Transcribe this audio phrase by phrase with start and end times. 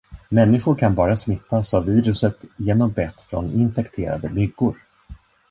[0.29, 4.77] Människor kan bara smittas av viruset genom bett från infekterade myggor.